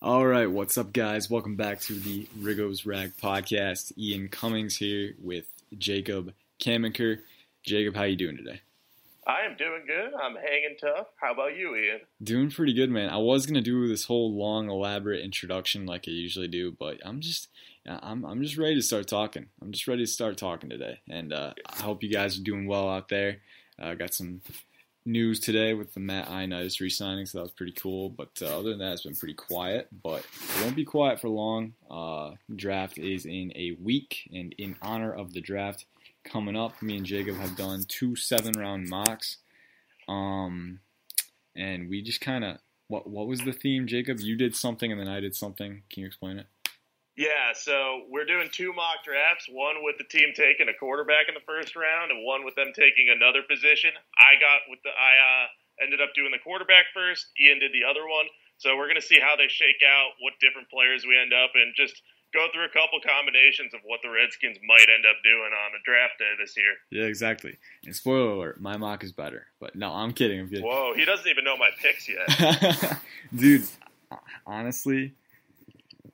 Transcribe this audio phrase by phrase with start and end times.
[0.00, 1.28] All right, what's up, guys?
[1.28, 3.92] Welcome back to the Riggo's Rag podcast.
[3.98, 7.18] Ian Cummings here with Jacob Kamenker.
[7.64, 8.60] Jacob, how you doing today?
[9.26, 10.14] I am doing good.
[10.14, 11.08] I'm hanging tough.
[11.20, 11.98] How about you, Ian?
[12.22, 13.10] Doing pretty good, man.
[13.10, 17.20] I was gonna do this whole long, elaborate introduction like I usually do, but I'm
[17.20, 17.48] just,
[17.84, 19.46] I'm, I'm just ready to start talking.
[19.60, 22.68] I'm just ready to start talking today, and uh, I hope you guys are doing
[22.68, 23.38] well out there.
[23.80, 24.42] I uh, got some
[25.08, 28.10] news today with the Matt Ioannidis re-signing, so that was pretty cool.
[28.10, 29.88] But uh, other than that, it's been pretty quiet.
[30.02, 31.72] But it won't be quiet for long.
[31.90, 35.86] Uh, draft is in a week, and in honor of the draft
[36.24, 39.38] coming up, me and Jacob have done two seven-round mocks.
[40.06, 40.80] Um,
[41.56, 44.20] and we just kind of what what was the theme, Jacob?
[44.20, 45.82] You did something, and then I did something.
[45.90, 46.46] Can you explain it?
[47.18, 51.34] Yeah, so we're doing two mock drafts, one with the team taking a quarterback in
[51.34, 53.90] the first round and one with them taking another position.
[54.14, 57.82] I got with the I uh, ended up doing the quarterback first, Ian did the
[57.82, 58.30] other one.
[58.62, 61.58] So we're going to see how they shake out, what different players we end up
[61.58, 61.98] and just
[62.30, 65.82] go through a couple combinations of what the Redskins might end up doing on a
[65.82, 66.74] draft day this year.
[66.94, 67.58] Yeah, exactly.
[67.82, 69.46] And spoiler alert, my mock is better.
[69.58, 70.38] But no, I'm kidding.
[70.38, 70.64] I'm kidding.
[70.64, 72.30] Whoa, he doesn't even know my picks yet.
[73.34, 73.66] Dude,
[74.46, 75.14] honestly,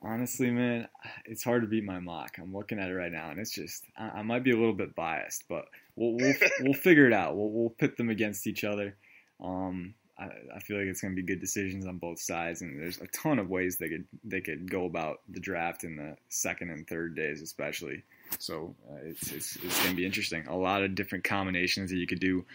[0.05, 0.87] honestly, man,
[1.25, 2.37] it's hard to beat my mock.
[2.37, 4.73] I'm looking at it right now, and it's just I, I might be a little
[4.73, 7.35] bit biased, but we'll we'll, we'll figure it out.
[7.35, 8.95] We'll we'll pit them against each other.
[9.43, 12.79] Um, I, I feel like it's going to be good decisions on both sides, and
[12.79, 16.15] there's a ton of ways they could they could go about the draft in the
[16.29, 18.03] second and third days, especially.
[18.39, 20.47] So uh, it's it's, it's going to be interesting.
[20.47, 22.45] A lot of different combinations that you could do.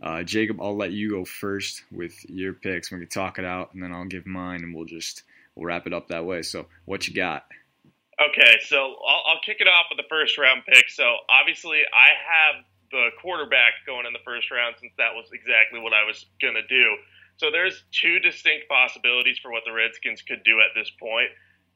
[0.00, 2.92] Uh, Jacob, I'll let you go first with your picks.
[2.92, 5.24] We can talk it out, and then I'll give mine, and we'll just
[5.58, 6.42] we'll wrap it up that way.
[6.42, 7.44] So, what you got?
[8.18, 10.88] Okay, so I'll, I'll kick it off with the first round pick.
[10.88, 15.80] So, obviously, I have the quarterback going in the first round since that was exactly
[15.80, 16.96] what I was going to do.
[17.36, 21.30] So, there's two distinct possibilities for what the Redskins could do at this point.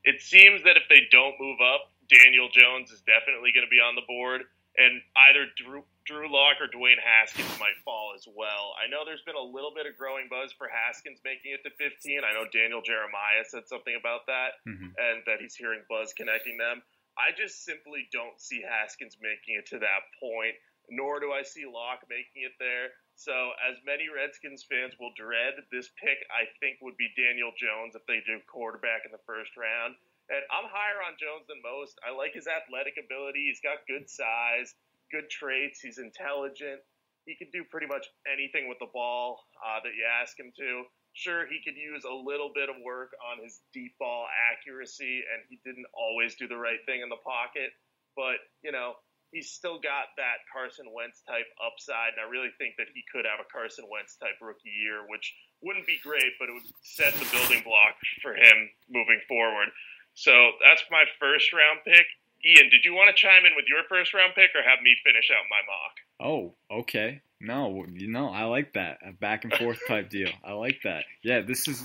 [0.05, 3.79] It seems that if they don't move up, Daniel Jones is definitely going to be
[3.79, 4.43] on the board,
[4.77, 8.73] and either Drew, Drew Lock or Dwayne Haskins might fall as well.
[8.81, 11.73] I know there's been a little bit of growing buzz for Haskins making it to
[11.77, 12.25] 15.
[12.25, 14.97] I know Daniel Jeremiah said something about that mm-hmm.
[14.97, 16.81] and that he's hearing buzz connecting them.
[17.21, 20.57] I just simply don't see Haskins making it to that point,
[20.89, 22.97] nor do I see Lock making it there.
[23.15, 27.93] So, as many Redskins fans will dread, this pick I think would be Daniel Jones
[27.93, 29.95] if they do quarterback in the first round.
[30.31, 31.99] And I'm higher on Jones than most.
[32.07, 33.51] I like his athletic ability.
[33.51, 34.75] He's got good size
[35.13, 35.79] good traits.
[35.85, 36.81] He's intelligent.
[37.29, 40.89] He can do pretty much anything with the ball uh, that you ask him to.
[41.13, 45.45] Sure, he could use a little bit of work on his deep ball accuracy, and
[45.47, 47.77] he didn't always do the right thing in the pocket.
[48.17, 48.97] But, you know,
[49.31, 53.29] he's still got that Carson Wentz type upside, and I really think that he could
[53.29, 57.13] have a Carson Wentz type rookie year, which wouldn't be great, but it would set
[57.15, 57.95] the building block
[58.25, 59.69] for him moving forward.
[60.15, 60.33] So
[60.65, 62.07] that's my first round pick.
[62.45, 64.97] Ian, did you want to chime in with your first round pick or have me
[65.05, 65.95] finish out my mock?
[66.21, 67.23] Oh, okay.
[67.41, 68.99] No, you know, I like that.
[69.07, 70.31] A back and forth type deal.
[70.45, 71.05] I like that.
[71.23, 71.83] Yeah, this is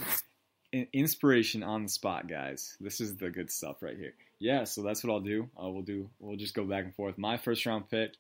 [0.94, 2.76] inspiration on the spot, guys.
[2.80, 4.14] This is the good stuff right here.
[4.40, 5.50] Yeah, so that's what I'll do.
[5.62, 6.10] Uh, we'll do.
[6.20, 7.18] We'll just go back and forth.
[7.18, 8.14] My first round pick.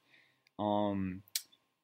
[0.57, 1.21] Um,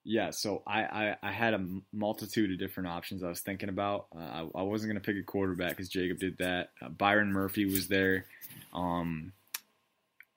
[0.03, 0.31] yeah.
[0.31, 4.07] So I I, I had a multitude of different options I was thinking about.
[4.15, 6.69] Uh, I, I wasn't gonna pick a quarterback because Jacob did that.
[6.81, 8.25] Uh, Byron Murphy was there.
[8.73, 9.33] Um,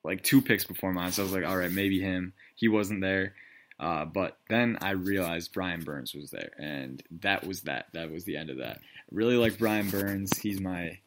[0.03, 1.11] like two picks before mine.
[1.11, 2.33] So I was like, all right, maybe him.
[2.55, 3.33] He wasn't there.
[3.79, 7.87] Uh, but then I realized Brian Burns was there, and that was that.
[7.93, 8.77] That was the end of that.
[8.77, 10.37] I really like Brian Burns.
[10.39, 10.97] He's my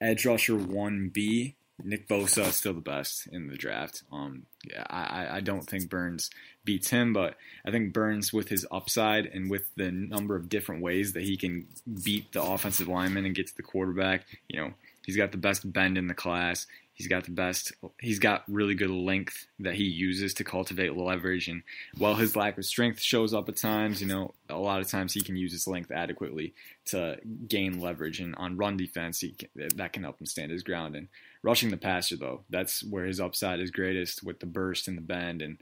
[0.00, 1.54] edge rusher one B.
[1.84, 4.02] Nick Bosa is still the best in the draft.
[4.12, 6.30] Um, yeah, I, I don't think Burns
[6.64, 10.82] beats him, but I think Burns with his upside and with the number of different
[10.82, 11.66] ways that he can
[12.04, 14.74] beat the offensive lineman and get to the quarterback, you know,
[15.04, 16.66] he's got the best bend in the class.
[16.92, 17.72] He's got the best.
[17.98, 21.48] He's got really good length that he uses to cultivate leverage.
[21.48, 21.62] And
[21.96, 25.14] while his lack of strength shows up at times, you know, a lot of times
[25.14, 26.52] he can use his length adequately
[26.86, 27.16] to
[27.48, 28.20] gain leverage.
[28.20, 30.94] And on run defense, he can, that can help him stand his ground.
[30.94, 31.08] And
[31.42, 35.02] rushing the passer, though, that's where his upside is greatest with the burst and the
[35.02, 35.42] bend.
[35.42, 35.58] And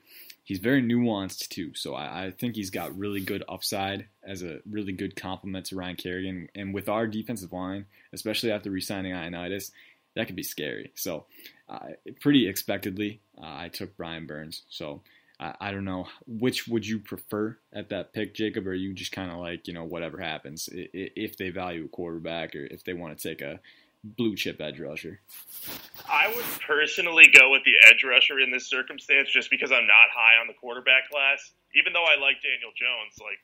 [0.48, 1.74] he's very nuanced too.
[1.74, 5.76] So I, I, think he's got really good upside as a really good complement to
[5.76, 6.48] Ryan Kerrigan.
[6.54, 9.70] And with our defensive line, especially after re-signing Ioannidis,
[10.16, 10.90] that could be scary.
[10.94, 11.26] So,
[11.68, 11.90] uh,
[12.20, 14.62] pretty expectedly, uh, I took Brian Burns.
[14.70, 15.02] So,
[15.38, 19.12] I, I, don't know which would you prefer at that pick, Jacob, or you just
[19.12, 22.94] kind of like you know whatever happens if they value a quarterback or if they
[22.94, 23.60] want to take a
[24.04, 25.20] blue chip edge rusher.
[26.08, 30.08] I would personally go with the edge rusher in this circumstance, just because I'm not
[30.14, 31.52] high on the quarterback class.
[31.74, 33.38] Even though I like Daniel Jones, like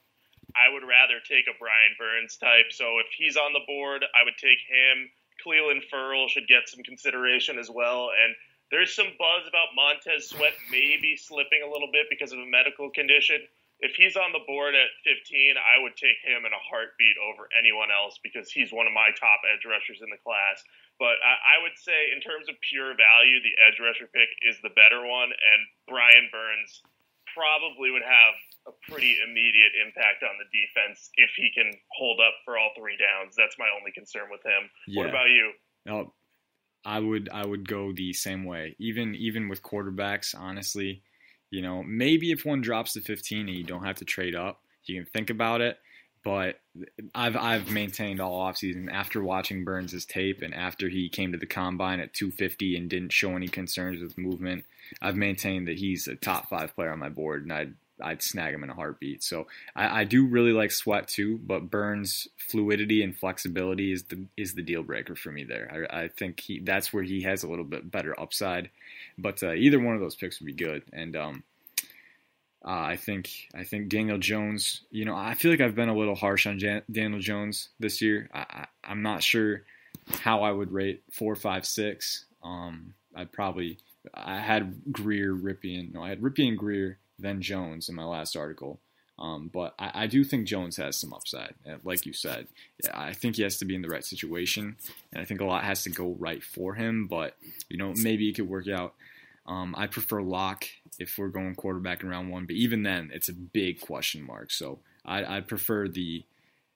[0.57, 2.71] I would rather take a Brian Burns type.
[2.71, 5.11] So if he's on the board, I would take him
[5.43, 8.11] Clelin Ferrell should get some consideration as well.
[8.15, 8.35] And
[8.71, 12.91] there's some buzz about Montez Sweat maybe slipping a little bit because of a medical
[12.91, 13.43] condition.
[13.85, 17.53] If he's on the board at 15, I would take him in a heartbeat over
[17.53, 20.65] anyone else because he's one of my top edge rushers in the class.
[20.97, 24.57] But I, I would say, in terms of pure value, the edge rusher pick is
[24.65, 26.81] the better one, and Brian Burns
[27.37, 28.35] probably would have
[28.71, 32.97] a pretty immediate impact on the defense if he can hold up for all three
[32.97, 33.37] downs.
[33.37, 34.71] That's my only concern with him.
[34.89, 35.05] Yeah.
[35.05, 35.53] What about you?
[35.85, 36.15] No,
[36.85, 38.77] I would I would go the same way.
[38.79, 41.03] Even even with quarterbacks, honestly,
[41.55, 44.61] you know, maybe if one drops to 15 and you don't have to trade up,
[44.87, 45.79] you can think about it.
[46.25, 46.59] But
[47.15, 51.47] I've I've maintained all offseason after watching Burns' tape and after he came to the
[51.47, 54.65] combine at 250 and didn't show any concerns with movement,
[55.03, 58.55] I've maintained that he's a top five player on my board, and I'd I'd snag
[58.55, 59.23] him in a heartbeat.
[59.23, 59.47] So
[59.77, 64.55] I, I, do really like Sweat too, but Burns' fluidity and flexibility is the is
[64.55, 65.87] the deal breaker for me there.
[65.93, 68.71] I, I think he that's where he has a little bit better upside.
[69.17, 71.45] But uh, either one of those picks would be good, and um,
[72.65, 74.83] uh, I think I think Daniel Jones.
[74.91, 78.01] You know, I feel like I've been a little harsh on Jan- Daniel Jones this
[78.03, 78.29] year.
[78.33, 79.63] I, I, am not sure
[80.11, 82.25] how I would rate four, five, six.
[82.43, 83.79] Um, I'd probably
[84.13, 85.95] I had Grier, Rypien.
[85.95, 88.81] No, I had Rypien, Grier, than Jones in my last article.
[89.19, 91.55] Um, but I, I, do think Jones has some upside.
[91.85, 92.49] Like you said,
[92.93, 94.77] I think he has to be in the right situation,
[95.13, 97.07] and I think a lot has to go right for him.
[97.07, 97.37] But
[97.69, 98.95] you know, maybe it could work out.
[99.47, 100.65] Um, I prefer Lock
[100.99, 104.51] if we're going quarterback in round one, but even then, it's a big question mark.
[104.51, 106.25] So I, I prefer the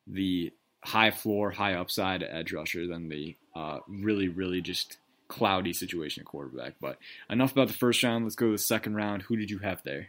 [0.07, 0.53] the
[0.85, 6.27] high floor, high upside edge rusher than the uh, really, really just cloudy situation at
[6.27, 6.75] quarterback.
[6.81, 6.99] But
[7.29, 8.25] enough about the first round.
[8.25, 9.23] Let's go to the second round.
[9.23, 10.09] Who did you have there?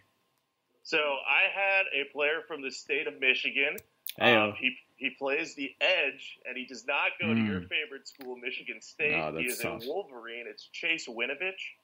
[0.89, 3.77] So I had a player from the state of Michigan.
[4.17, 7.37] Um, he he plays the edge, and he does not go mm.
[7.37, 7.69] to your hmm.
[7.69, 9.13] favorite school, Michigan State.
[9.13, 9.85] Oh, he is tough.
[9.85, 10.49] a Wolverine.
[10.49, 11.77] It's Chase Winovich.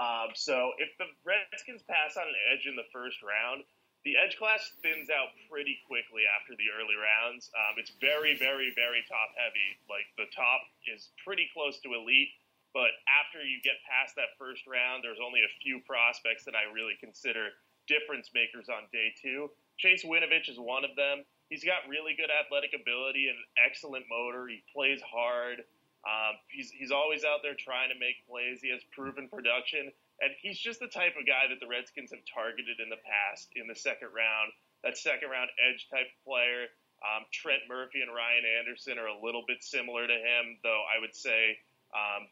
[0.00, 3.60] Um, so if the Redskins pass on an edge in the first round,
[4.08, 7.52] the edge class thins out pretty quickly after the early rounds.
[7.52, 9.76] Um, it's very, very, very top heavy.
[9.84, 12.32] Like the top is pretty close to elite,
[12.72, 16.72] but after you get past that first round, there's only a few prospects that I
[16.72, 17.52] really consider
[17.88, 19.50] difference makers on day two.
[19.78, 21.24] Chase Winovich is one of them.
[21.48, 24.48] He's got really good athletic ability and excellent motor.
[24.48, 25.62] He plays hard.
[26.06, 28.62] Um, he's, he's always out there trying to make plays.
[28.62, 29.90] He has proven production.
[30.22, 33.50] And he's just the type of guy that the Redskins have targeted in the past
[33.54, 34.54] in the second round.
[34.82, 36.70] That second round edge type player.
[37.04, 40.98] Um, Trent Murphy and Ryan Anderson are a little bit similar to him, though I
[40.98, 41.60] would say
[41.92, 42.24] um,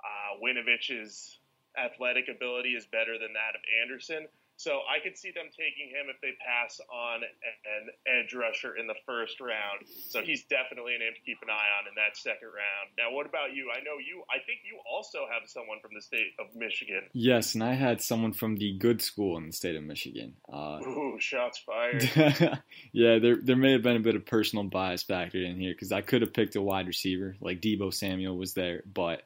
[0.00, 1.38] uh, Winovich's
[1.76, 4.28] athletic ability is better than that of Anderson.
[4.60, 8.86] So I could see them taking him if they pass on an edge rusher in
[8.86, 9.88] the first round.
[10.10, 12.92] So he's definitely a name to keep an eye on in that second round.
[12.98, 13.70] Now, what about you?
[13.72, 14.20] I know you.
[14.28, 17.08] I think you also have someone from the state of Michigan.
[17.14, 20.34] Yes, and I had someone from the good school in the state of Michigan.
[20.52, 22.04] Uh, Ooh, shots fired.
[22.92, 25.90] yeah, there there may have been a bit of personal bias factored in here because
[25.90, 29.22] I could have picked a wide receiver like Deebo Samuel was there, but.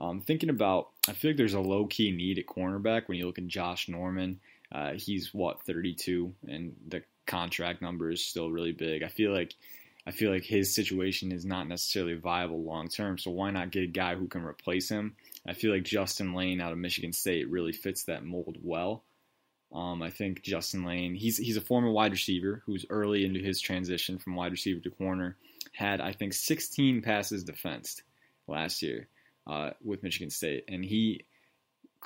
[0.00, 3.26] Um, thinking about, I feel like there's a low key need at cornerback when you
[3.26, 4.38] look at Josh Norman.
[4.70, 9.02] Uh, he's what 32, and the contract number is still really big.
[9.02, 9.54] I feel like
[10.06, 13.18] I feel like his situation is not necessarily viable long term.
[13.18, 15.14] So why not get a guy who can replace him?
[15.46, 19.04] I feel like Justin Layne out of Michigan State really fits that mold well.
[19.70, 23.60] Um, I think Justin Layne, he's he's a former wide receiver who's early into his
[23.60, 25.36] transition from wide receiver to corner.
[25.74, 28.02] Had I think 16 passes defensed
[28.46, 29.08] last year
[29.46, 31.26] uh, with Michigan State, and he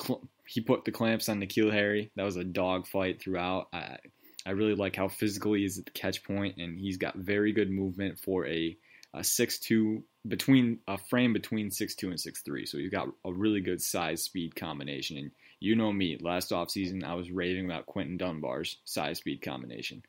[0.02, 2.10] cl- he put the clamps on N'Keal Harry.
[2.16, 3.68] That was a dog fight throughout.
[3.72, 3.98] I
[4.44, 7.52] I really like how physical he is at the catch point, and he's got very
[7.52, 8.76] good movement for a,
[9.14, 12.66] a six two between a frame between six two and six three.
[12.66, 15.16] So he's got a really good size speed combination.
[15.18, 15.30] And
[15.60, 20.02] you know me, last offseason I was raving about Quinton Dunbar's size speed combination.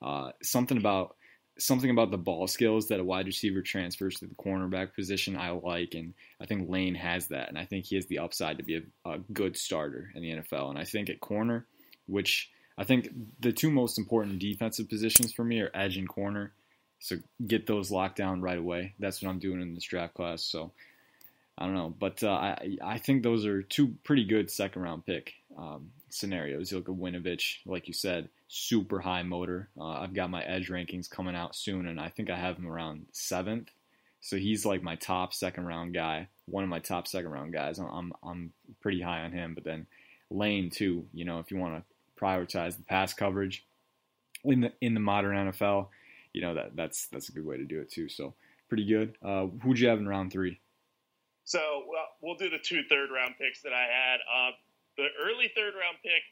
[0.00, 1.16] Uh, something about
[1.58, 5.50] something about the ball skills that a wide receiver transfers to the cornerback position I
[5.50, 8.64] like, and I think Layne has that, and I think he has the upside to
[8.64, 10.70] be a, a, good starter in the NFL.
[10.70, 11.66] And I think at corner,
[12.06, 13.08] which I think
[13.40, 16.52] the two most important defensive positions for me are edge and corner,
[16.98, 18.94] so get those locked down right away.
[18.98, 20.42] That's what I'm doing in this draft class.
[20.42, 20.72] So
[21.58, 25.06] I don't know, but uh, I I think those are two pretty good second round
[25.06, 26.70] pick um, scenarios.
[26.70, 29.68] You look at Winovich, like you said, super high motor.
[29.78, 32.68] Uh, I've got my edge rankings coming out soon, and I think I have him
[32.68, 33.70] around seventh.
[34.20, 37.78] So he's like my top second round guy, one of my top second round guys.
[37.78, 39.54] I'm I'm pretty high on him.
[39.54, 39.86] But then
[40.30, 41.06] Layne too.
[41.12, 43.64] You know, if you want to prioritize the pass coverage
[44.44, 45.88] in the in the modern NFL,
[46.32, 48.08] you know that that's that's a good way to do it too.
[48.08, 48.34] So
[48.68, 49.16] pretty good.
[49.22, 50.60] Uh, who'd you have in round three?
[51.44, 54.18] So well, we'll do the two third round picks that I had.
[54.20, 54.50] Uh,
[54.96, 56.22] the early third round pick,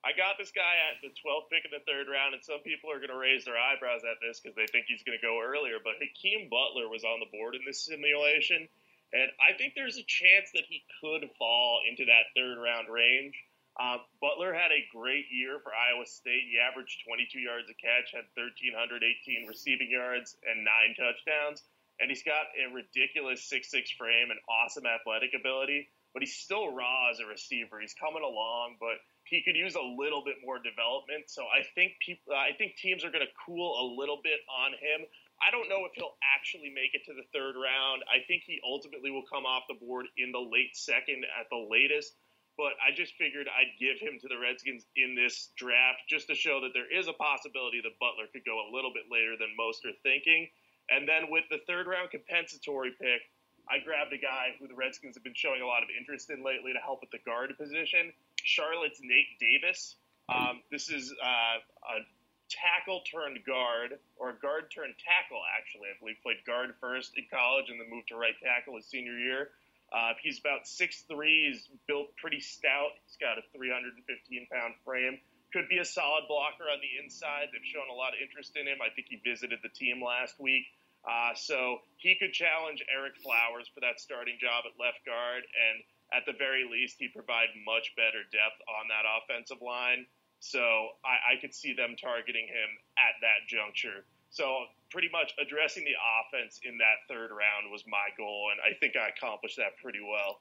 [0.00, 2.88] I got this guy at the 12th pick in the third round, and some people
[2.88, 5.36] are going to raise their eyebrows at this because they think he's going to go
[5.36, 5.76] earlier.
[5.76, 8.64] But Hakeem Butler was on the board in this simulation,
[9.12, 13.36] and I think there's a chance that he could fall into that third round range.
[13.76, 16.48] Uh, Butler had a great year for Iowa State.
[16.48, 19.04] He averaged 22 yards a catch, had 1,318
[19.46, 21.62] receiving yards, and nine touchdowns
[22.00, 25.88] and he's got a ridiculous six six frame and awesome athletic ability.
[26.12, 27.78] But he's still raw as a receiver.
[27.80, 28.98] He's coming along, but
[29.30, 31.30] he could use a little bit more development.
[31.30, 34.42] So I think people, uh, I think teams are going to cool a little bit
[34.50, 35.06] on him.
[35.38, 38.02] I don't know if he'll actually make it to the third round.
[38.10, 41.62] I think he ultimately will come off the board in the late second at the
[41.62, 42.18] latest.
[42.58, 46.34] But I just figured I'd give him to the Redskins in this draft just to
[46.34, 49.56] show that there is a possibility that Butler could go a little bit later than
[49.56, 50.50] most are thinking.
[50.90, 53.22] And then with the third round compensatory pick,
[53.70, 56.42] I grabbed a guy who the Redskins have been showing a lot of interest in
[56.42, 58.12] lately to help at the guard position.
[58.42, 59.94] Charlotte's Nate Davis.
[60.28, 62.02] Um, this is uh, a
[62.50, 65.86] tackle turned guard, or a guard turned tackle, actually.
[65.86, 69.16] I believe played guard first in college and then moved to right tackle his senior
[69.16, 69.54] year.
[69.90, 71.06] Uh, he's about 6'3.
[71.50, 72.94] He's built pretty stout.
[73.06, 74.02] He's got a 315
[74.50, 75.18] pound frame.
[75.52, 77.50] Could be a solid blocker on the inside.
[77.50, 78.78] They've shown a lot of interest in him.
[78.78, 80.70] I think he visited the team last week.
[81.00, 85.76] Uh, so he could challenge Ereck Flowers for that starting job at left guard, and
[86.12, 90.04] at the very least, he'd provide much better depth on that offensive line.
[90.40, 90.60] So
[91.04, 94.04] I, I could see them targeting him at that juncture.
[94.30, 94.44] So
[94.90, 98.94] pretty much addressing the offense in that third round was my goal, and I think
[98.96, 100.40] I accomplished that pretty well.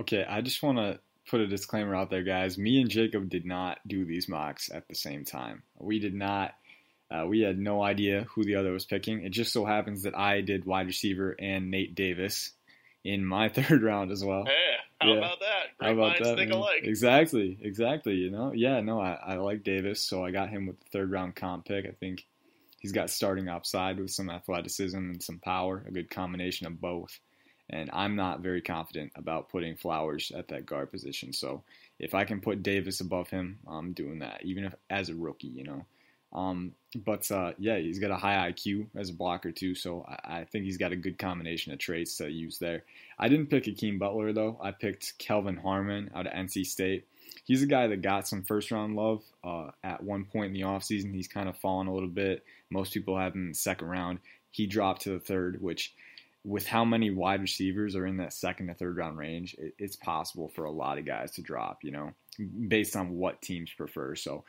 [0.00, 2.58] Okay, I just want to put a disclaimer out there, guys.
[2.58, 5.62] Me and Jacob did not do these mocks at the same time.
[5.78, 6.52] We did not
[7.12, 9.22] uh, we had no idea who the other was picking.
[9.22, 12.52] It just so happens that I did wide receiver and Nate Davis
[13.04, 14.44] in my third round as well.
[14.44, 15.18] Hey, how yeah.
[15.18, 15.78] about that?
[15.78, 16.80] Great how about minds that, think alike.
[16.84, 18.14] Exactly, exactly.
[18.14, 21.10] You know, yeah, no, I, I like Davis, so I got him with the third
[21.10, 21.86] round comp pick.
[21.86, 22.24] I think
[22.78, 27.18] he's got starting upside with some athleticism and some power, a good combination of both.
[27.68, 31.32] And I'm not very confident about putting Flowers at that guard position.
[31.32, 31.62] So
[31.98, 35.48] if I can put Davis above him, I'm doing that, even if as a rookie,
[35.48, 35.86] you know.
[36.32, 36.72] Um,
[37.04, 40.44] but uh, yeah, he's got a high IQ as a blocker too, so I, I,
[40.44, 42.84] think he's got a good combination of traits to use there.
[43.18, 44.58] I didn't pick Hakeem Butler though.
[44.62, 47.06] I picked Kelvin Harmon out of NC State.
[47.44, 50.66] He's a guy that got some first round love uh, at one point in the
[50.66, 51.14] offseason.
[51.14, 52.44] He's kind of fallen a little bit.
[52.70, 54.18] Most people have him in the second round.
[54.50, 55.94] He dropped to the third, which
[56.44, 59.96] with how many wide receivers are in that second to third round range, it, it's
[59.96, 62.12] possible for a lot of guys to drop, you know,
[62.68, 64.14] based on what teams prefer.
[64.14, 64.44] So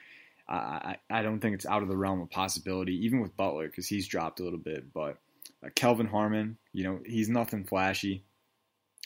[0.48, 3.88] I, I don't think it's out of the realm of possibility, even with Butler, because
[3.88, 4.94] he's dropped a little bit.
[4.94, 5.18] But
[5.66, 8.24] uh, Kelvin Harmon, you know, he's nothing flashy,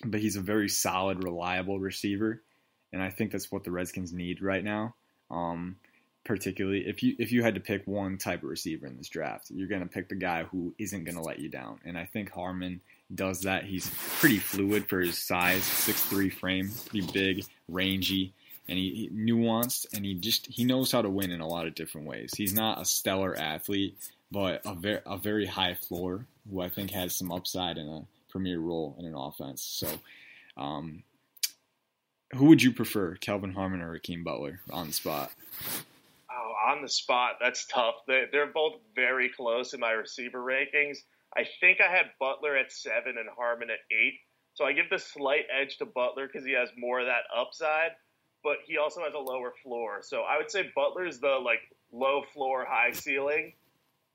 [0.03, 2.41] but he's a very solid, reliable receiver,
[2.91, 4.95] and I think that's what the Redskins need right now.
[5.29, 5.77] Um,
[6.23, 9.49] particularly if you if you had to pick one type of receiver in this draft,
[9.49, 12.05] you're going to pick the guy who isn't going to let you down, and I
[12.05, 12.81] think Harmon
[13.13, 13.63] does that.
[13.63, 13.89] He's
[14.19, 18.33] pretty fluid for his size, six three frame, pretty big, rangy
[18.69, 21.67] and he, he, nuanced and he just he knows how to win in a lot
[21.67, 22.31] of different ways.
[22.35, 23.97] He's not a stellar athlete,
[24.31, 28.05] but a very a very high floor who I think has some upside in a
[28.29, 29.61] premier role in an offense.
[29.61, 29.87] So,
[30.57, 31.03] um,
[32.35, 35.31] who would you prefer, Kelvin Harmon or Hakeem Butler, on the spot?
[36.29, 37.95] Oh, on the spot, that's tough.
[38.05, 40.97] They, they're both very close in my receiver rankings.
[41.35, 44.19] I think I had Butler at seven and Harmon at eight.
[44.55, 47.91] So I give the slight edge to Butler because he has more of that upside
[48.43, 49.99] but he also has a lower floor.
[50.01, 53.53] So I would say Butler's the like low floor, high ceiling,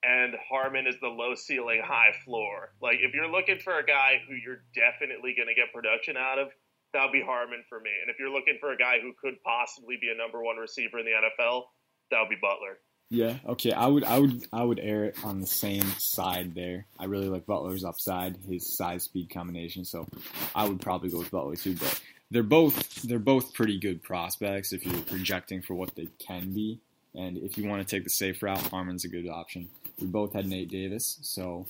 [0.02, 2.72] and Harmon is the low ceiling, high floor.
[2.80, 6.38] Like if you're looking for a guy who you're definitely going to get production out
[6.38, 6.48] of,
[6.92, 7.90] that would be Harmon for me.
[8.00, 10.98] And if you're looking for a guy who could possibly be a number one receiver
[10.98, 11.62] in the NFL,
[12.10, 12.78] that would be Butler.
[13.12, 13.36] Yeah.
[13.46, 13.72] Okay.
[13.72, 14.04] I would.
[14.04, 14.46] I would.
[14.54, 16.86] I would err it on the same side there.
[16.98, 19.84] I really like Butler's upside, his size speed combination.
[19.84, 20.06] So
[20.54, 21.74] I would probably go with Butler too.
[21.74, 22.00] But
[22.32, 26.80] they're both they're both pretty good prospects if you're projecting for what they can be.
[27.14, 29.68] And if you want to take the safe route, Harmon's a good option.
[30.00, 31.66] We both had Nate Davis, so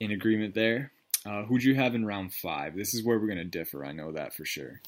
[0.00, 0.90] in agreement there.
[1.24, 2.74] Uh, who'd you have in round five?
[2.74, 3.84] This is where we're going to differ.
[3.84, 4.80] I know that for sure.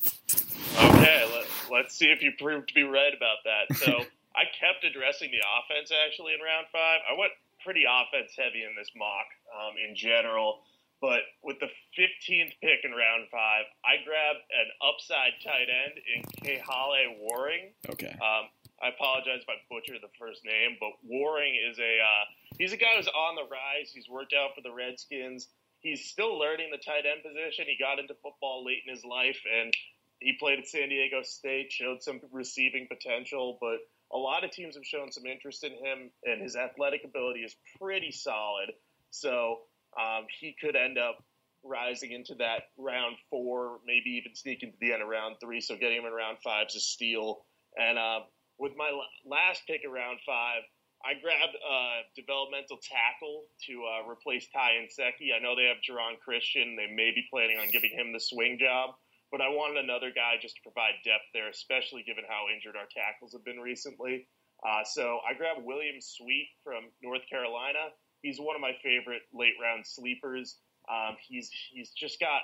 [0.77, 3.77] Okay, let, let's see if you prove to be right about that.
[3.77, 3.93] So
[4.35, 7.01] I kept addressing the offense actually in round five.
[7.09, 10.65] I went pretty offense heavy in this mock um, in general.
[11.03, 11.67] But with the
[11.99, 17.75] 15th pick in round five, I grabbed an upside tight end in Kahale Warring.
[17.91, 18.15] Okay.
[18.23, 18.47] Um,
[18.81, 22.25] I apologize if I butcher the first name, but Warring is a uh,
[22.57, 23.91] he's a guy who's on the rise.
[23.93, 25.49] He's worked out for the Redskins.
[25.81, 27.67] he's still learning the tight end position.
[27.67, 29.75] He got into football late in his life, and
[30.21, 33.79] he played at San Diego State, showed some receiving potential, but
[34.15, 37.57] a lot of teams have shown some interest in him, and his athletic ability is
[37.81, 38.71] pretty solid.
[39.11, 39.63] So
[39.99, 41.23] um, he could end up
[41.65, 45.61] rising into that round four, maybe even sneak into the end of round three.
[45.61, 47.47] So getting him in round five is a steal.
[47.79, 48.21] And uh,
[48.59, 48.91] with my
[49.25, 50.63] last pick of round five,
[51.03, 55.35] I grabbed a developmental tackle to uh, replace Ty Nsekhe.
[55.35, 56.79] I know they have Geron Christian.
[56.79, 58.95] They may be planning on giving him the swing job,
[59.35, 62.87] but I wanted another guy just to provide depth there, especially given how injured our
[62.87, 64.31] tackles have been recently.
[64.63, 67.91] Uh, so I grabbed William Sweet from North Carolina.
[68.23, 70.57] He's one of my favorite late round sleepers.
[70.91, 72.43] Um, he's he's just got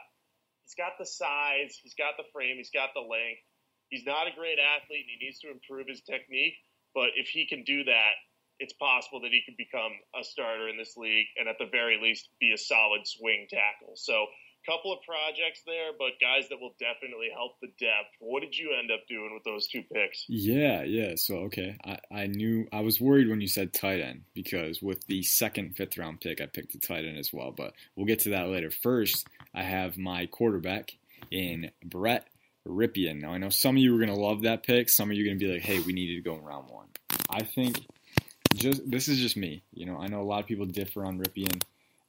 [0.65, 3.43] he's got the size, he's got the frame, he's got the length.
[3.89, 6.55] He's not a great athlete, and he needs to improve his technique.
[6.95, 8.13] But if he can do that,
[8.59, 11.99] it's possible that he could become a starter in this league and at the very
[12.01, 13.95] least be a solid swing tackle.
[13.95, 14.27] So
[14.67, 18.15] couple of projects there, but guys that will definitely help the depth.
[18.21, 20.25] What did you end up doing with those two picks?
[20.29, 21.15] Yeah, yeah.
[21.17, 25.05] So okay, I, I knew I was worried when you said tight end because with
[25.07, 27.53] the second fifth round pick, I picked a tight end as well.
[27.53, 28.71] But we'll get to that later.
[28.71, 30.93] First, I have my quarterback
[31.31, 32.27] in Brett
[32.67, 33.21] Rypien.
[33.23, 34.89] Now I know some of you are gonna love that pick.
[34.89, 36.89] Some of you are gonna be like, hey, we needed to go in round one.
[37.31, 37.85] I think
[38.55, 39.63] just this is just me.
[39.73, 41.63] You know, I know a lot of people differ on Rypien,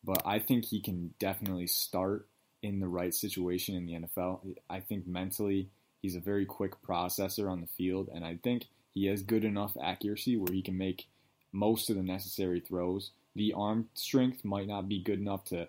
[0.04, 2.28] but I think he can definitely start
[2.62, 4.56] in the right situation in the NFL.
[4.70, 5.70] I think mentally
[6.02, 9.78] he's a very quick processor on the field, and I think he has good enough
[9.82, 11.08] accuracy where he can make
[11.52, 13.12] most of the necessary throws.
[13.36, 15.68] The arm strength might not be good enough to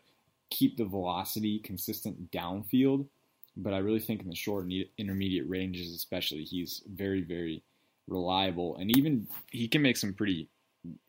[0.50, 3.06] keep the velocity consistent downfield,
[3.56, 7.62] but I really think in the short and intermediate ranges, especially, he's very, very
[8.08, 10.48] reliable, and even he can make some pretty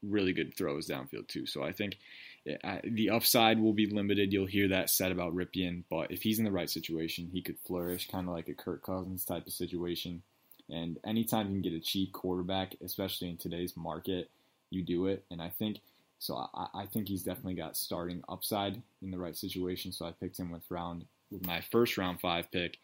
[0.04, 1.46] really good throws downfield too.
[1.46, 1.98] So I think
[2.46, 4.34] the upside will be limited.
[4.34, 7.60] You'll hear that said about Rypien, but if he's in the right situation, he could
[7.60, 10.24] flourish, kind of like a Kirk Cousins type of situation.
[10.70, 14.30] And anytime you can get a cheap quarterback, especially in today's market,
[14.70, 15.24] you do it.
[15.30, 15.80] And I think
[16.18, 16.36] so.
[16.36, 19.92] I, I think he's definitely got starting upside in the right situation.
[19.92, 22.78] So I picked him with round with my first round five pick.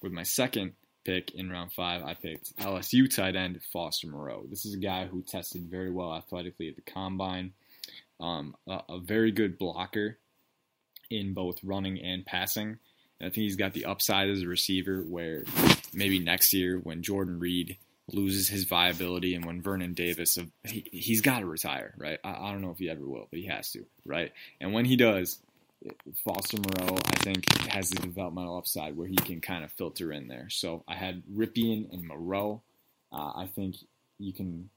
[0.00, 0.72] With my second
[1.04, 4.44] pick in round five, I picked LSU tight end Foster Moreau.
[4.48, 7.52] This is a guy who tested very well athletically at the combine
[8.22, 10.18] um, a, a, very good blocker
[11.10, 12.78] in both running and passing.
[13.18, 15.44] And I think he's got the upside as a receiver where
[15.92, 17.76] maybe next year when Jordan Reed
[18.12, 22.18] loses his viability and when Vernon Davis, he, he's got to retire, right?
[22.24, 24.32] I, I don't know if he ever will, but he has to, right?
[24.60, 25.40] And when he does,
[26.24, 30.28] Foster Moreau, I think, has the developmental upside where he can kind of filter in
[30.28, 30.48] there.
[30.48, 32.62] So I had Rypien and Moreau.
[33.12, 33.76] Uh, I think
[34.18, 34.70] you can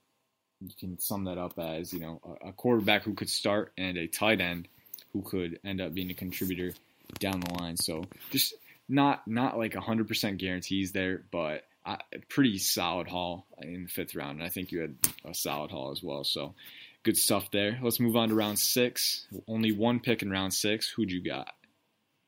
[0.62, 4.08] you can sum that up as you know a, quarterback who could start and a
[4.08, 4.68] tight end
[5.13, 6.74] who could end up being a contributor
[7.20, 7.78] down the line.
[7.78, 8.54] So just
[8.89, 11.98] not not like 100% guarantees there, but a
[12.30, 14.39] pretty solid haul in the fifth round.
[14.39, 16.24] And I think you had a solid haul as well.
[16.24, 16.56] So
[17.04, 17.80] good stuff there.
[17.82, 19.28] Let's move on to round six.
[19.48, 20.89] Only one pick in round six.
[20.89, 21.54] Who'd you got?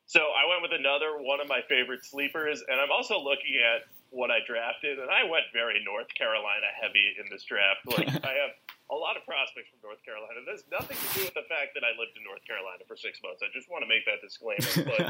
[0.06, 3.82] So I went with another one of my favorite sleepers, and I'm also looking at
[4.10, 7.84] what I drafted, and I went very North Carolina heavy in this draft.
[7.84, 8.54] Like I have
[8.88, 10.40] a lot of prospects from North Carolina.
[10.48, 13.20] There's nothing to do with the fact that I lived in North Carolina for six
[13.20, 13.44] months.
[13.44, 14.64] I just want to make that disclaimer.
[14.88, 15.04] But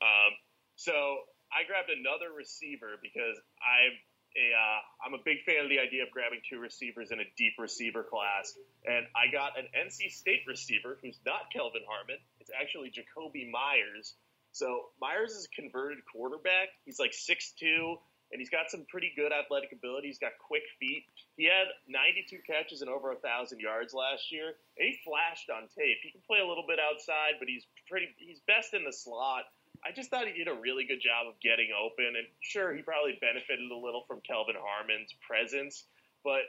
[0.00, 0.32] um,
[0.80, 3.92] so I grabbed another receiver because I'm
[4.36, 7.28] a uh, I'm a big fan of the idea of grabbing two receivers in a
[7.36, 12.16] deep receiver class, and I got an NC State receiver who's not Kelvin Harmon.
[12.40, 14.14] It's actually Jakobi Meyers.
[14.52, 16.68] So Meyers is a converted quarterback.
[16.84, 17.98] He's like six two
[18.30, 20.08] and he's got some pretty good athletic ability.
[20.08, 21.04] He's got quick feet.
[21.36, 25.66] He had 92 catches and over a thousand yards last year, and he flashed on
[25.74, 25.98] tape.
[26.02, 28.14] He can play a little bit outside, but he's pretty.
[28.18, 29.50] He's best in the slot.
[29.80, 32.82] I just thought he did a really good job of getting open, and sure, he
[32.82, 35.88] probably benefited a little from Kelvin Harmon's presence,
[36.22, 36.44] but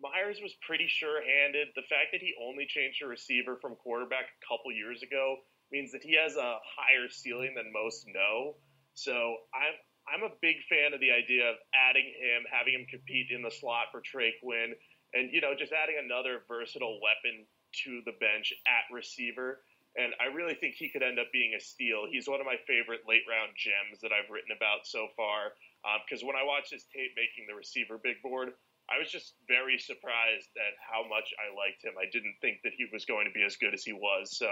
[0.00, 1.68] Meyers was pretty sure-handed.
[1.76, 5.36] The fact that he only changed a receiver from quarterback a couple years ago
[5.70, 8.56] means that he has a higher ceiling than most know.
[8.94, 9.12] So
[9.54, 13.42] I'm I'm a big fan of the idea of adding him, having him compete in
[13.42, 14.74] the slot for Trey Quinn,
[15.14, 17.46] and you know, just adding another versatile weapon
[17.84, 19.62] to the bench at receiver.
[19.92, 22.08] And I really think he could end up being a steal.
[22.08, 25.52] He's one of my favorite late round gems that I've written about so far.
[26.00, 28.56] Because um, when I watched his tape making the receiver big board,
[28.88, 32.00] I was just very surprised at how much I liked him.
[32.00, 34.32] I didn't think that he was going to be as good as he was.
[34.32, 34.48] So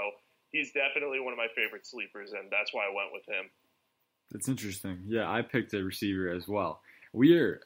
[0.53, 3.49] he's definitely one of my favorite sleepers, and that's why I went with him.
[4.31, 5.01] That's interesting.
[5.07, 6.81] Yeah, I picked a receiver as well.
[7.13, 7.61] We are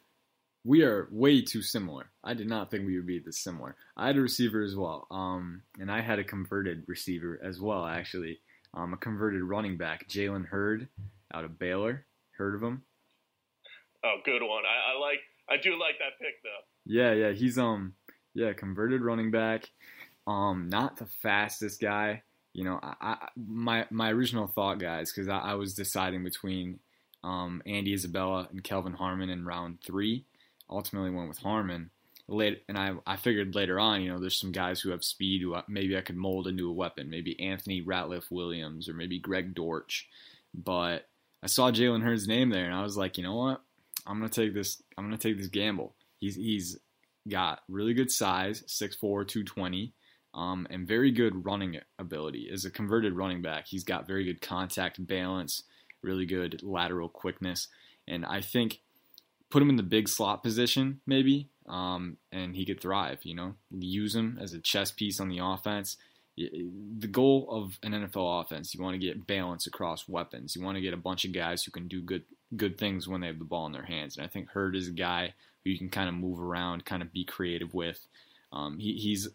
[0.65, 2.07] we are way too similar.
[2.23, 3.77] I did not think we would be this similar.
[3.99, 7.85] I had a receiver as well, um, and I had a converted receiver as well,
[7.85, 8.39] actually.
[8.73, 10.89] um, a converted running back, Jalen Hurd,
[11.33, 12.07] out of Baylor.
[12.39, 12.83] Heard of him?
[14.05, 14.65] Oh, good one.
[14.65, 15.21] I, I like.
[15.49, 16.65] I do like that pick though.
[16.87, 17.33] Yeah, yeah.
[17.33, 17.95] He's um,
[18.35, 19.71] yeah, converted running back.
[20.27, 22.23] Um, not the fastest guy.
[22.55, 26.79] You know, I, I my my original thought, guys, because I, I was deciding between
[27.23, 30.25] um, Andy Isabella and Kelvin Harmon in round three.
[30.71, 31.91] Ultimately, went with Harmon
[32.29, 35.43] late, and I I figured later on, you know, there's some guys who have speed
[35.43, 39.55] who maybe I could mold into a weapon, maybe Anthony Ratliff Williams or maybe Greg
[39.55, 40.09] Dortch,
[40.55, 41.09] but
[41.43, 43.61] I saw Jalen Hurd's name there, and I was like, you know what,
[44.07, 44.83] I'm gonna take this.
[44.97, 45.95] I'm gonna take this gamble.
[46.19, 46.79] He's he's
[47.29, 49.93] got really good size, 6'4", 220,
[50.35, 52.51] um, and very good running ability.
[52.53, 55.63] As a converted running back, he's got very good contact balance,
[56.03, 57.69] really good lateral quickness,
[58.07, 58.81] and I think
[59.51, 63.21] put him in the big slot position maybe um, and he could thrive.
[63.23, 65.97] You know, use him as a chess piece on the offense.
[66.37, 70.57] The goal of an NFL offense, you want to get balance across weapons.
[70.57, 72.25] You want to get a bunch of guys who can do good
[72.57, 74.17] good things when they have the ball in their hands.
[74.17, 77.03] And I think Hurd is a guy who you can kind of move around, kind
[77.03, 78.07] of be creative with.
[78.55, 79.29] Um, he, he's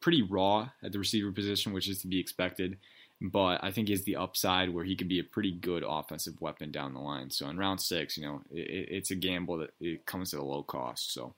[0.00, 2.78] pretty raw at the receiver position, which is to be expected
[3.20, 6.70] but I think has the upside where he could be a pretty good offensive weapon
[6.70, 7.30] down the line.
[7.30, 10.44] So in round six, you know, it, it's a gamble that it comes at a
[10.44, 11.12] low cost.
[11.12, 11.34] So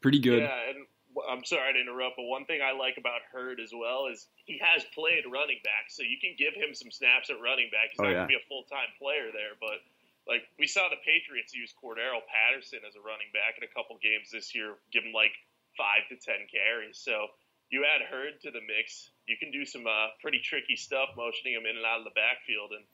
[0.00, 0.42] pretty good.
[0.42, 0.86] Yeah, and
[1.28, 4.60] I'm sorry to interrupt, but one thing I like about Hurd as well is he
[4.62, 7.90] has played running back, so you can give him some snaps at running back.
[7.90, 8.22] He's oh, not yeah.
[8.22, 9.82] going to be a full time player there, but
[10.30, 13.98] like we saw the Patriots use Cordarrelle Patterson as a running back in a couple
[13.98, 15.34] games this year, give him like
[15.76, 16.98] five to ten carries.
[16.98, 17.28] So
[17.70, 21.54] you add Hurd to the mix, you can do some uh, pretty tricky stuff, motioning
[21.54, 22.84] him in and out of the backfield, and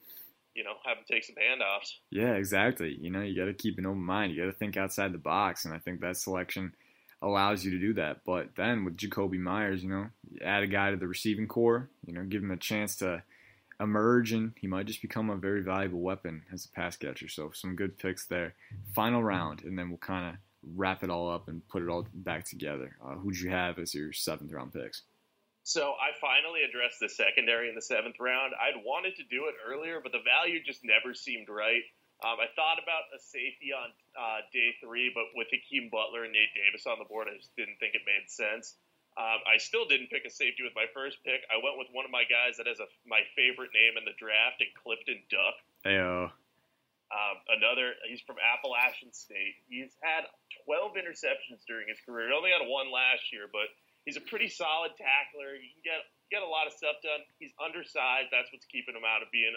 [0.54, 1.92] you know have him take some handoffs.
[2.10, 2.96] Yeah, exactly.
[3.00, 4.32] You know, you got to keep an open mind.
[4.32, 6.72] You got to think outside the box, and I think that selection
[7.20, 8.24] allows you to do that.
[8.24, 11.88] But then with Jakobi Meyers, you know, you add a guy to the receiving corps,
[12.04, 13.22] you know, give him a chance to
[13.80, 17.28] emerge, and he might just become a very valuable weapon as a pass catcher.
[17.28, 18.54] So some good picks there.
[18.94, 20.40] Final round, and then we'll kind of
[20.74, 22.96] wrap it all up and put it all back together.
[23.04, 25.02] Uh, who'd you have as your seventh round picks?
[25.64, 28.52] So I finally addressed the secondary in the seventh round.
[28.58, 31.86] I'd wanted to do it earlier, but the value just never seemed right.
[32.22, 36.32] Um, I thought about a safety on uh, day three, but with Hakeem Butler and
[36.32, 38.78] Nate Davis on the board, I just didn't think it made sense.
[39.18, 41.42] Um, I still didn't pick a safety with my first pick.
[41.50, 44.16] I went with one of my guys that has a, my favorite name in the
[44.18, 45.56] draft, and Clifton Duck.
[45.84, 46.30] Ayo.
[47.12, 49.60] Um, another, he's from Appalachian State.
[49.68, 50.24] He's had
[50.64, 52.32] 12 interceptions during his career.
[52.32, 53.68] He only had one last year, but
[54.08, 55.60] he's a pretty solid tackler.
[55.60, 56.00] He can get
[56.32, 57.20] get a lot of stuff done.
[57.36, 58.32] He's undersized.
[58.32, 59.52] That's what's keeping him out of being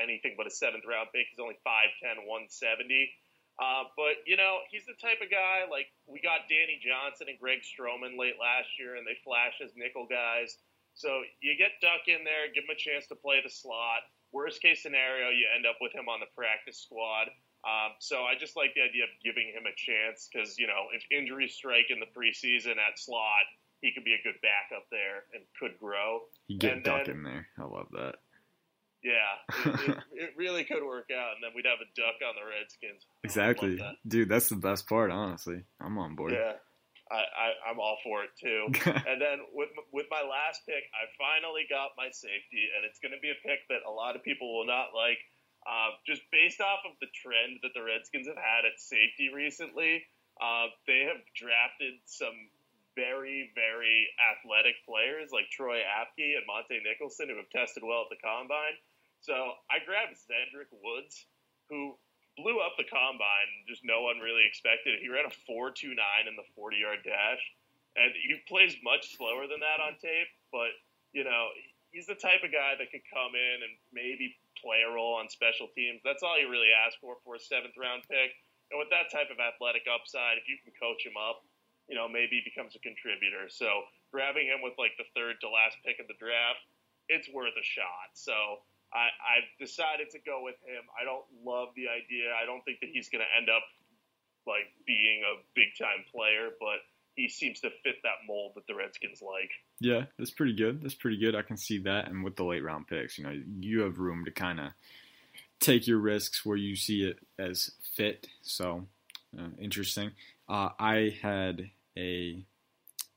[0.00, 1.28] anything but a seventh round pick.
[1.28, 3.12] He's only 5'10, 170.
[3.54, 7.38] Uh, but, you know, he's the type of guy, like, we got Danny Johnson and
[7.38, 10.58] Greg Stroman late last year, and they flash as nickel guys.
[10.98, 14.02] So you get Duck in there, give him a chance to play the slot.
[14.34, 17.30] Worst case scenario, you end up with him on the practice squad.
[17.62, 20.90] Um, so I just like the idea of giving him a chance because, you know,
[20.92, 23.46] if injuries strike in the preseason at slot,
[23.80, 26.26] he could be a good backup there and could grow.
[26.48, 27.46] You get and Duck then, in there.
[27.58, 28.16] I love that.
[29.04, 32.34] Yeah, it, it, it, really could work out, and then we'd have a duck on
[32.34, 33.04] the Redskins.
[33.22, 33.96] Exactly, that.
[34.08, 34.30] dude.
[34.30, 35.10] That's the best part.
[35.10, 36.32] Honestly, I'm on board.
[36.32, 36.54] Yeah,
[37.10, 38.72] I, I, am all for it too.
[39.08, 43.12] and then with with my last pick, I finally got my safety, and it's going
[43.12, 45.20] to be a pick that a lot of people will not like.
[45.64, 50.04] Uh, just based off of the trend that the Redskins have had at safety recently,
[50.36, 52.36] uh, they have drafted some
[52.92, 58.10] very, very athletic players like Troy Apke and Montae Nicholson who have tested well at
[58.10, 58.76] the combine.
[59.20, 59.32] So
[59.72, 61.26] I grabbed Zedrick Woods,
[61.68, 61.96] who
[62.36, 63.50] blew up the combine.
[63.68, 65.02] Just no one really expected it.
[65.02, 65.94] He ran a 4.29
[66.26, 67.42] in the 40 yard dash,
[67.94, 70.30] and he plays much slower than that on tape.
[70.50, 70.74] But
[71.14, 71.54] you know,
[71.94, 75.30] he's the type of guy that could come in and maybe play a role on
[75.30, 76.02] special teams.
[76.02, 78.34] That's all you really ask for for a seventh round pick.
[78.74, 81.46] And with that type of athletic upside, if you can coach him up,
[81.86, 83.46] you know, maybe he becomes a contributor.
[83.46, 86.64] So grabbing him with like the third to last pick of the draft,
[87.06, 88.16] it's worth a shot.
[88.18, 90.84] So I, I've decided to go with him.
[90.94, 92.30] I don't love the idea.
[92.40, 93.64] I don't think that he's going to end up
[94.46, 96.78] like being a big time player, but
[97.16, 99.50] he seems to fit that mold that the Redskins like.
[99.80, 100.82] Yeah, that's pretty good.
[100.82, 101.34] That's pretty good.
[101.34, 102.08] I can see that.
[102.08, 104.66] And with the late round picks, you know, you have room to kind of
[105.60, 108.26] take your risks where you see it as fit.
[108.42, 108.86] So
[109.38, 110.12] uh, interesting.
[110.48, 112.44] Uh, I had a.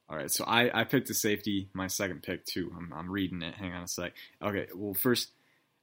[0.09, 2.71] All right, so I, I picked a safety, my second pick too.
[2.77, 3.55] I'm, I'm reading it.
[3.55, 4.13] Hang on a sec.
[4.41, 5.31] Okay, well first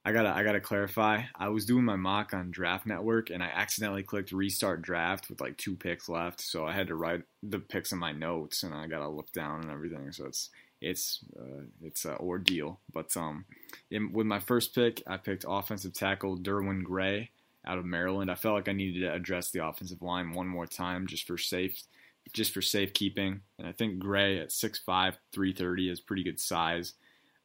[0.04, 1.22] I gotta I gotta clarify.
[1.34, 5.40] I was doing my mock on Draft Network and I accidentally clicked restart draft with
[5.40, 8.74] like two picks left, so I had to write the picks in my notes and
[8.74, 10.12] I gotta look down and everything.
[10.12, 10.50] So it's
[10.82, 12.80] it's uh, it's an ordeal.
[12.92, 13.46] But um,
[13.90, 17.30] in, with my first pick, I picked offensive tackle Derwin Gray
[17.66, 18.30] out of Maryland.
[18.30, 21.38] I felt like I needed to address the offensive line one more time just for
[21.38, 21.82] safe
[22.32, 23.40] just for safekeeping.
[23.58, 24.84] And I think Gray at 6'5",
[25.32, 26.94] 330 is pretty good size.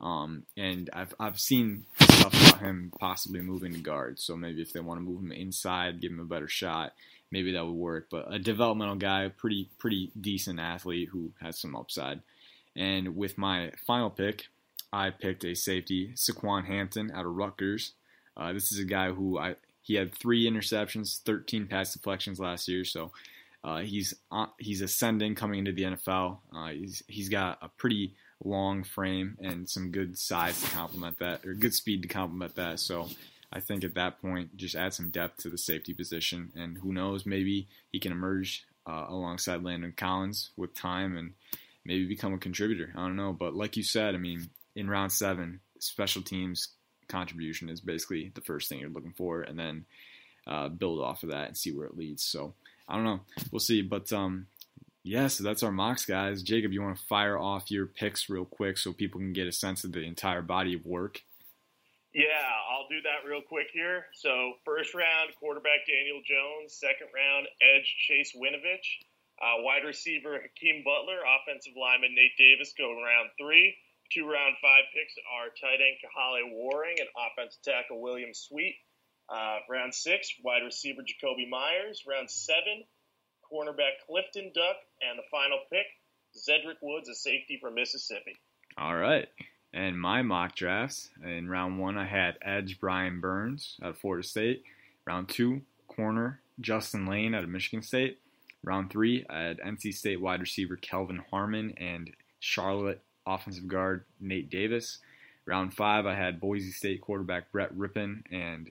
[0.01, 1.85] Um, and I've I've seen
[2.19, 4.19] stuff about him possibly moving to guard.
[4.19, 6.93] So maybe if they want to move him inside, give him a better shot,
[7.31, 8.07] maybe that would work.
[8.09, 12.21] But a developmental guy, pretty pretty decent athlete who has some upside.
[12.75, 14.47] And with my final pick,
[14.91, 17.93] I picked a safety, Saquon Hampton out of Rutgers.
[18.35, 22.67] Uh, this is a guy who I he had three interceptions, 13 pass deflections last
[22.67, 22.85] year.
[22.85, 23.11] So
[23.63, 26.37] uh, he's uh, he's ascending coming into the NFL.
[26.55, 31.45] Uh, he's he's got a pretty long frame and some good size to complement that,
[31.45, 32.79] or good speed to complement that.
[32.79, 33.09] So
[33.51, 36.93] I think at that point, just add some depth to the safety position, and who
[36.93, 41.33] knows, maybe he can emerge uh, alongside Landon Collins with time and
[41.83, 42.93] maybe become a contributor.
[42.95, 46.69] I don't know, but like you said, I mean, in round seven, special teams
[47.07, 49.85] contribution is basically the first thing you're looking for, and then
[50.47, 52.23] uh, build off of that and see where it leads.
[52.23, 52.53] So
[52.87, 53.21] I don't know,
[53.51, 53.81] we'll see.
[53.81, 54.47] But um,
[55.03, 56.43] yeah, so that's our mocks, guys.
[56.43, 59.51] Jacob, you want to fire off your picks real quick so people can get a
[59.51, 61.21] sense of the entire body of work?
[62.13, 64.05] Yeah, I'll do that real quick here.
[64.13, 66.73] So, first round, quarterback Daniel Jones.
[66.73, 69.05] Second round, edge Chase Winovich.
[69.39, 71.21] Uh, wide receiver Hakeem Butler.
[71.23, 73.77] Offensive lineman Nate Davis go round three.
[74.11, 78.75] Two round five picks are tight end Kahale Warring and offensive tackle William Sweet.
[79.29, 82.03] Uh, round six, wide receiver Jakobi Meyers.
[82.09, 82.83] Round seven,
[83.51, 85.85] cornerback Clifton Duck, and the final pick,
[86.35, 88.37] Zedrick Woods, a safety from Mississippi.
[88.77, 89.27] All right.
[89.73, 94.27] And my mock drafts in round one, I had edge Brian Burns out of Florida
[94.27, 94.63] State.
[95.05, 98.19] Round two, corner Justin Layne out of Michigan State.
[98.63, 104.49] Round three, I had NC State wide receiver Kelvin Harmon and Charlotte offensive guard Nate
[104.49, 104.99] Davis.
[105.45, 108.69] Round five, I had Boise State quarterback Brett Rypien and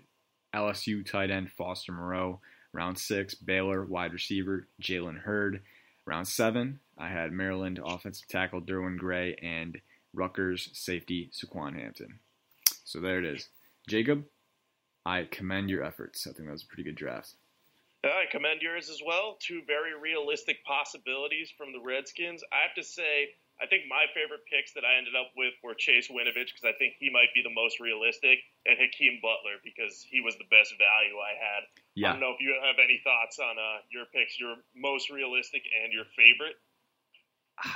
[0.55, 2.41] LSU tight end Foster Moreau.
[2.73, 5.63] Round six, Baylor wide receiver Jalen Hurd.
[6.07, 9.81] Round seven, I had Maryland offensive tackle Derwin Gray and
[10.15, 12.19] Rutgers safety Saquon Hampton.
[12.85, 13.49] So there it is.
[13.89, 14.25] Jacob,
[15.05, 16.27] I commend your efforts.
[16.27, 17.35] I think that was a pretty good draft.
[18.05, 19.37] I commend yours as well.
[19.41, 22.45] Two very realistic possibilities from the Redskins.
[22.53, 25.75] I have to say, I think my favorite picks that I ended up with were
[25.75, 30.07] Chase Winovich because I think he might be the most realistic, and Hakeem Butler because
[30.07, 31.63] he was the best value I had.
[31.99, 32.11] Yeah.
[32.11, 35.63] I don't know if you have any thoughts on uh, your picks, your most realistic
[35.83, 36.55] and your favorite.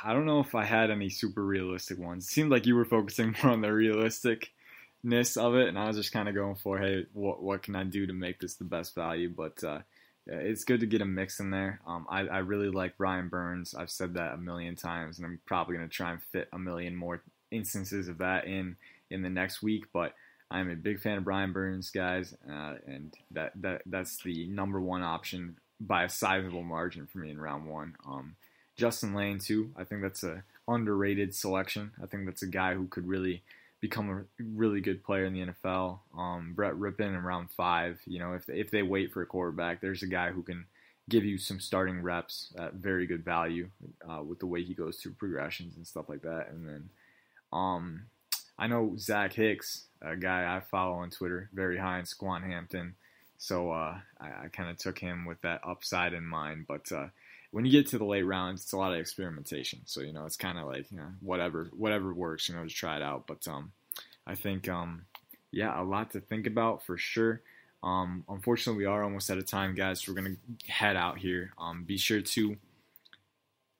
[0.04, 2.26] I don't know if I had any super realistic ones.
[2.26, 5.96] It seemed like you were focusing more on the realisticness of it, and I was
[5.96, 8.64] just kind of going for, hey, what what can I do to make this the
[8.64, 9.28] best value?
[9.28, 9.80] But uh,
[10.28, 11.80] it's good to get a mix in there.
[11.85, 13.74] Um, I, I really like Brian Burns.
[13.74, 16.61] I've said that a million times, and I'm probably going to try and fit a
[16.61, 18.76] million more instances of that in
[19.11, 19.87] in the next week.
[19.92, 20.14] But
[20.52, 24.80] I'm a big fan of Brian Burns, guys, uh, and that, that that's the number
[24.80, 27.96] one option by a sizable margin for me in round one.
[28.06, 28.36] Um,
[28.76, 29.70] Justin Layne too.
[29.76, 31.92] I think that's a underrated selection.
[32.02, 33.42] I think that's a guy who could really
[33.80, 36.00] become a really good player in the NFL.
[36.16, 38.00] Um, Brett Rypien in round five.
[38.06, 40.66] You know, if if they wait for a quarterback, there's a guy who can
[41.08, 43.68] give you some starting reps at very good value
[44.08, 46.48] uh, with the way he goes through progressions and stuff like that.
[46.50, 46.90] And then,
[47.52, 48.02] um,
[48.58, 52.94] I know Zach Hicks, a guy I follow on Twitter, very high in Saquon Hampton.
[53.38, 56.66] So uh, I, I kind of took him with that upside in mind.
[56.68, 57.08] But uh,
[57.50, 59.80] when you get to the late rounds, it's a lot of experimentation.
[59.84, 62.76] So you know, it's kind of like you know, whatever whatever works, you know, just
[62.76, 63.26] try it out.
[63.26, 63.72] But um,
[64.26, 65.06] I think um,
[65.50, 67.40] yeah, a lot to think about for sure.
[67.82, 70.02] Um, unfortunately, we are almost out of time, guys.
[70.02, 70.36] So we're gonna
[70.68, 71.52] head out here.
[71.58, 72.56] Um, be sure to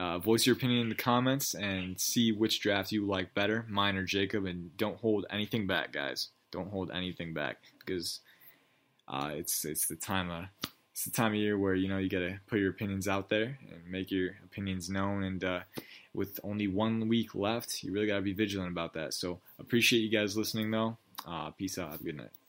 [0.03, 3.97] uh, voice your opinion in the comments and see which draft you like better, mine
[3.97, 4.47] or Jacob.
[4.47, 6.31] And don't hold anything back, guys.
[6.51, 8.19] Don't hold anything back because
[9.07, 10.47] uh, it's it's the time of
[10.91, 13.57] it's the time of year where you know you gotta put your opinions out there
[13.71, 15.23] and make your opinions known.
[15.23, 15.61] And uh,
[16.15, 19.15] with only one week left, you really gotta be vigilant about that.
[19.15, 20.97] So appreciate you guys listening though.
[21.25, 21.93] Uh, peace out.
[21.93, 22.42] Have a good night.